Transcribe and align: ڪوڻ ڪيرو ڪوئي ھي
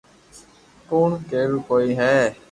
ڪوڻ 0.89 1.09
ڪيرو 1.29 1.57
ڪوئي 1.69 1.89
ھي 1.99 2.15